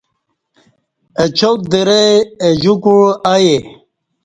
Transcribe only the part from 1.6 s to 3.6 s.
درئ اہ جُوکوع ائے